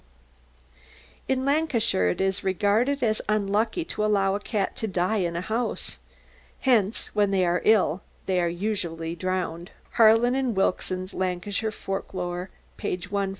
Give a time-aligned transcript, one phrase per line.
[1.29, 1.39] W.
[1.39, 5.41] In Lancashire it is regarded as unlucky to allow a cat to die in a
[5.41, 5.99] house.
[6.61, 9.69] Hence,[F] when they are ill they are usually drowned.
[9.69, 12.87] [F] Harland and Wilkinson, "Lancashire Folk lore," p.
[12.95, 13.29] 141.